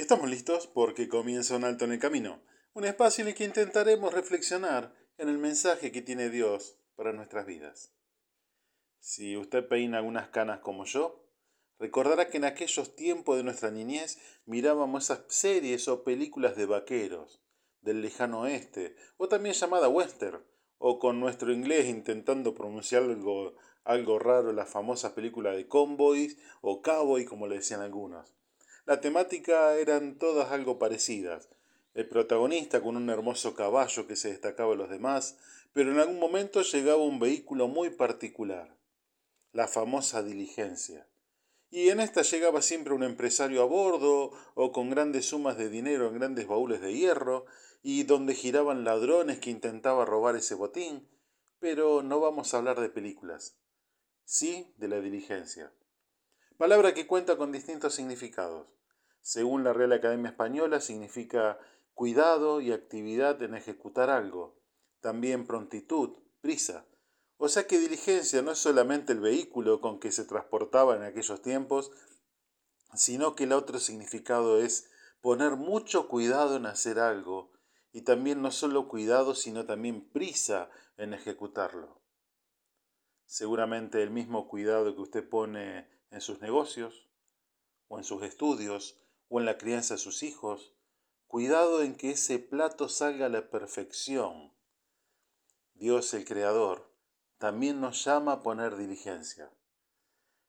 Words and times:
Estamos 0.00 0.30
listos 0.30 0.66
porque 0.66 1.10
comienza 1.10 1.56
un 1.56 1.64
alto 1.64 1.84
en 1.84 1.92
el 1.92 1.98
camino, 1.98 2.40
un 2.72 2.86
espacio 2.86 3.20
en 3.20 3.28
el 3.28 3.34
que 3.34 3.44
intentaremos 3.44 4.14
reflexionar 4.14 4.94
en 5.18 5.28
el 5.28 5.36
mensaje 5.36 5.92
que 5.92 6.00
tiene 6.00 6.30
Dios 6.30 6.78
para 6.96 7.12
nuestras 7.12 7.44
vidas. 7.44 7.92
Si 8.98 9.36
usted 9.36 9.68
peina 9.68 9.98
algunas 9.98 10.30
canas 10.30 10.60
como 10.60 10.86
yo, 10.86 11.28
recordará 11.78 12.30
que 12.30 12.38
en 12.38 12.46
aquellos 12.46 12.96
tiempos 12.96 13.36
de 13.36 13.44
nuestra 13.44 13.70
niñez 13.70 14.18
mirábamos 14.46 15.04
esas 15.04 15.24
series 15.28 15.86
o 15.86 16.02
películas 16.02 16.56
de 16.56 16.64
vaqueros, 16.64 17.42
del 17.82 18.00
lejano 18.00 18.40
oeste, 18.40 18.96
o 19.18 19.28
también 19.28 19.54
llamada 19.54 19.90
western, 19.90 20.42
o 20.78 20.98
con 20.98 21.20
nuestro 21.20 21.52
inglés 21.52 21.84
intentando 21.84 22.54
pronunciar 22.54 23.02
algo, 23.02 23.54
algo 23.84 24.18
raro 24.18 24.54
la 24.54 24.64
famosa 24.64 25.14
película 25.14 25.52
de 25.52 25.68
Convoys 25.68 26.38
o 26.62 26.80
Cowboy 26.80 27.26
como 27.26 27.46
le 27.46 27.56
decían 27.56 27.82
algunos. 27.82 28.34
La 28.86 29.00
temática 29.00 29.76
eran 29.76 30.16
todas 30.18 30.50
algo 30.50 30.78
parecidas. 30.78 31.48
El 31.92 32.08
protagonista 32.08 32.82
con 32.82 32.96
un 32.96 33.10
hermoso 33.10 33.54
caballo 33.54 34.06
que 34.06 34.16
se 34.16 34.28
destacaba 34.28 34.70
de 34.70 34.76
los 34.76 34.90
demás, 34.90 35.36
pero 35.72 35.92
en 35.92 35.98
algún 35.98 36.18
momento 36.18 36.62
llegaba 36.62 37.02
un 37.02 37.18
vehículo 37.18 37.68
muy 37.68 37.90
particular, 37.90 38.76
la 39.52 39.68
famosa 39.68 40.22
diligencia. 40.22 41.06
Y 41.70 41.90
en 41.90 42.00
esta 42.00 42.22
llegaba 42.22 42.62
siempre 42.62 42.94
un 42.94 43.02
empresario 43.02 43.62
a 43.62 43.66
bordo 43.66 44.32
o 44.54 44.72
con 44.72 44.90
grandes 44.90 45.26
sumas 45.26 45.56
de 45.58 45.68
dinero 45.68 46.08
en 46.08 46.14
grandes 46.14 46.46
baúles 46.46 46.80
de 46.80 46.94
hierro, 46.94 47.46
y 47.82 48.02
donde 48.04 48.34
giraban 48.34 48.84
ladrones 48.84 49.38
que 49.38 49.50
intentaban 49.50 50.06
robar 50.06 50.36
ese 50.36 50.54
botín. 50.54 51.08
Pero 51.58 52.02
no 52.02 52.20
vamos 52.20 52.52
a 52.52 52.58
hablar 52.58 52.80
de 52.80 52.88
películas, 52.88 53.56
sí 54.24 54.72
de 54.76 54.88
la 54.88 55.00
diligencia 55.00 55.72
palabra 56.60 56.92
que 56.92 57.06
cuenta 57.06 57.38
con 57.38 57.52
distintos 57.52 57.94
significados. 57.94 58.66
Según 59.22 59.64
la 59.64 59.72
Real 59.72 59.94
Academia 59.94 60.28
Española, 60.28 60.82
significa 60.82 61.58
cuidado 61.94 62.60
y 62.60 62.70
actividad 62.70 63.42
en 63.42 63.54
ejecutar 63.54 64.10
algo, 64.10 64.60
también 65.00 65.46
prontitud, 65.46 66.18
prisa. 66.42 66.84
O 67.38 67.48
sea 67.48 67.66
que 67.66 67.78
diligencia 67.78 68.42
no 68.42 68.50
es 68.50 68.58
solamente 68.58 69.14
el 69.14 69.20
vehículo 69.20 69.80
con 69.80 70.00
que 70.00 70.12
se 70.12 70.26
transportaba 70.26 70.94
en 70.96 71.02
aquellos 71.02 71.40
tiempos, 71.40 71.92
sino 72.92 73.34
que 73.34 73.44
el 73.44 73.54
otro 73.54 73.78
significado 73.78 74.60
es 74.60 74.90
poner 75.22 75.52
mucho 75.52 76.08
cuidado 76.08 76.56
en 76.56 76.66
hacer 76.66 76.98
algo, 76.98 77.52
y 77.90 78.02
también 78.02 78.42
no 78.42 78.50
solo 78.50 78.86
cuidado, 78.86 79.34
sino 79.34 79.64
también 79.64 80.10
prisa 80.10 80.68
en 80.98 81.14
ejecutarlo. 81.14 82.02
Seguramente 83.24 84.02
el 84.02 84.10
mismo 84.10 84.46
cuidado 84.46 84.94
que 84.94 85.00
usted 85.00 85.26
pone 85.26 85.99
en 86.10 86.20
sus 86.20 86.40
negocios, 86.40 87.08
o 87.88 87.98
en 87.98 88.04
sus 88.04 88.22
estudios, 88.22 89.00
o 89.28 89.40
en 89.40 89.46
la 89.46 89.58
crianza 89.58 89.94
de 89.94 89.98
sus 89.98 90.22
hijos. 90.22 90.74
Cuidado 91.26 91.82
en 91.82 91.96
que 91.96 92.10
ese 92.10 92.38
plato 92.38 92.88
salga 92.88 93.26
a 93.26 93.28
la 93.30 93.50
perfección. 93.50 94.52
Dios 95.74 96.12
el 96.14 96.24
Creador 96.24 96.90
también 97.38 97.80
nos 97.80 98.04
llama 98.04 98.32
a 98.32 98.42
poner 98.42 98.76
diligencia. 98.76 99.50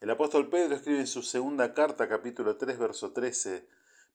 El 0.00 0.10
apóstol 0.10 0.50
Pedro 0.50 0.74
escribe 0.74 1.00
en 1.00 1.06
su 1.06 1.22
segunda 1.22 1.72
carta, 1.72 2.08
capítulo 2.10 2.58
3, 2.58 2.78
verso 2.78 3.12
13, 3.12 3.66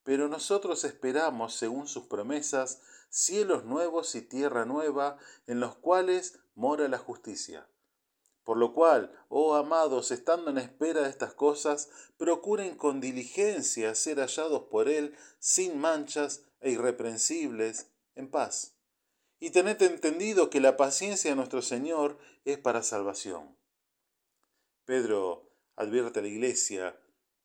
pero 0.03 0.27
nosotros 0.27 0.83
esperamos, 0.83 1.55
según 1.55 1.87
sus 1.87 2.05
promesas, 2.05 2.83
cielos 3.09 3.65
nuevos 3.65 4.13
y 4.13 4.21
tierra 4.21 4.65
nueva, 4.65 5.17
en 5.47 5.59
los 5.59 5.77
cuales 5.77 6.39
mora 6.53 6.87
la 6.87 6.99
justicia. 6.99 7.67
Por 8.49 8.57
lo 8.57 8.73
cual, 8.73 9.11
oh 9.27 9.53
amados, 9.53 10.09
estando 10.09 10.49
en 10.49 10.57
espera 10.57 11.03
de 11.03 11.09
estas 11.11 11.35
cosas, 11.35 11.87
procuren 12.17 12.75
con 12.75 12.99
diligencia 12.99 13.93
ser 13.93 14.17
hallados 14.17 14.63
por 14.71 14.89
Él 14.89 15.15
sin 15.37 15.77
manchas 15.77 16.41
e 16.59 16.71
irreprensibles, 16.71 17.91
en 18.15 18.27
paz. 18.27 18.73
Y 19.39 19.51
tened 19.51 19.79
entendido 19.83 20.49
que 20.49 20.61
la 20.61 20.77
paciencia 20.77 21.29
de 21.29 21.35
nuestro 21.35 21.61
Señor 21.61 22.17
es 22.43 22.57
para 22.57 22.81
salvación. 22.81 23.55
Pedro 24.83 25.47
advierte 25.75 26.17
a 26.17 26.23
la 26.23 26.29
iglesia 26.29 26.99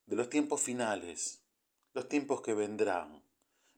de 0.06 0.16
los 0.16 0.30
tiempos 0.30 0.62
finales, 0.62 1.42
los 1.92 2.08
tiempos 2.08 2.40
que 2.40 2.54
vendrán, 2.54 3.22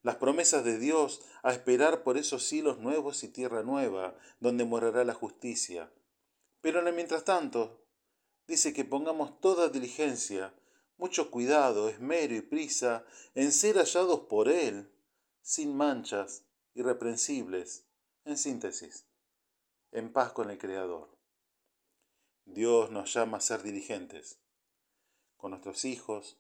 las 0.05 0.15
promesas 0.15 0.63
de 0.63 0.79
Dios 0.79 1.23
a 1.43 1.51
esperar 1.51 2.05
por 2.05 2.19
esos 2.19 2.45
cielos 2.45 2.79
nuevos 2.79 3.25
y 3.25 3.29
tierra 3.29 3.65
nueva, 3.65 4.17
donde 4.39 4.65
morará 4.65 5.03
la 5.03 5.15
justicia 5.15 5.91
pero 6.67 6.83
mientras 6.93 7.23
tanto, 7.23 7.87
dice 8.49 8.73
que 8.73 8.85
pongamos 8.85 9.41
toda 9.41 9.69
diligencia, 9.69 10.53
mucho 10.97 11.31
cuidado, 11.31 11.89
esmero 11.89 12.35
y 12.35 12.41
prisa 12.41 13.05
en 13.37 13.53
ser 13.53 13.77
hallados 13.77 14.23
por 14.23 14.49
Él, 14.49 14.93
sin 15.43 15.77
manchas, 15.77 16.45
irreprensibles, 16.75 17.87
en 18.25 18.37
síntesis, 18.37 19.07
en 19.93 20.13
paz 20.13 20.33
con 20.33 20.51
el 20.51 20.59
Creador. 20.59 21.17
Dios 22.47 22.91
nos 22.91 23.15
llama 23.15 23.37
a 23.37 23.43
ser 23.43 23.63
diligentes, 23.63 24.41
con 25.37 25.53
nuestros 25.53 25.85
hijos, 25.85 26.37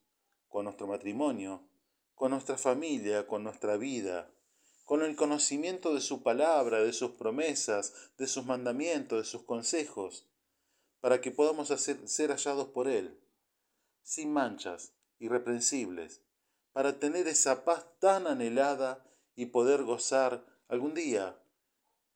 con 0.48 0.64
nuestro 0.64 0.88
matrimonio, 0.88 1.68
con 2.16 2.32
nuestra 2.32 2.58
familia, 2.58 3.28
con 3.28 3.44
nuestra 3.44 3.76
vida, 3.76 4.28
con 4.86 5.02
el 5.02 5.16
conocimiento 5.16 5.92
de 5.92 6.00
su 6.00 6.22
palabra, 6.22 6.78
de 6.78 6.92
sus 6.92 7.10
promesas, 7.10 7.92
de 8.18 8.28
sus 8.28 8.46
mandamientos, 8.46 9.18
de 9.18 9.24
sus 9.24 9.42
consejos, 9.42 10.28
para 11.00 11.20
que 11.20 11.32
podamos 11.32 11.68
ser 11.68 12.30
hallados 12.30 12.68
por 12.68 12.86
Él, 12.86 13.20
sin 14.02 14.32
manchas, 14.32 14.94
irreprensibles, 15.18 16.22
para 16.72 17.00
tener 17.00 17.26
esa 17.26 17.64
paz 17.64 17.84
tan 17.98 18.28
anhelada 18.28 19.04
y 19.34 19.46
poder 19.46 19.82
gozar 19.82 20.46
algún 20.68 20.94
día 20.94 21.36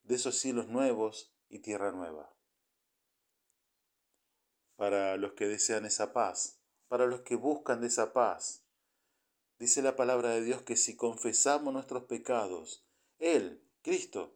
de 0.04 0.14
esos 0.14 0.36
cielos 0.36 0.68
nuevos 0.68 1.34
y 1.48 1.58
tierra 1.58 1.90
nueva. 1.90 2.32
Para 4.76 5.16
los 5.16 5.32
que 5.32 5.48
desean 5.48 5.86
esa 5.86 6.12
paz, 6.12 6.60
para 6.86 7.06
los 7.06 7.22
que 7.22 7.34
buscan 7.34 7.80
de 7.80 7.88
esa 7.88 8.12
paz, 8.12 8.62
Dice 9.60 9.82
la 9.82 9.94
palabra 9.94 10.30
de 10.30 10.42
Dios 10.42 10.62
que 10.62 10.74
si 10.74 10.96
confesamos 10.96 11.72
nuestros 11.74 12.04
pecados, 12.04 12.82
Él, 13.18 13.62
Cristo, 13.82 14.34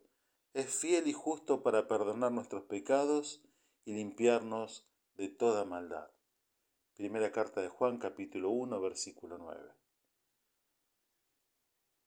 es 0.53 0.67
fiel 0.67 1.09
y 1.09 1.15
justo 1.15 1.62
para 1.62 1.89
perdonar 1.89 2.31
nuestros 2.31 2.65
pecados 2.65 3.43
y 3.87 3.95
limpiarnos 3.95 4.87
de 5.15 5.31
toda 5.31 5.65
maldad. 5.65 6.11
Primera 6.95 7.33
carta 7.33 7.62
de 7.62 7.71
Juan 7.71 7.97
capítulo 7.97 8.51
1 8.51 8.79
versículo 8.83 9.39
9. 9.39 9.62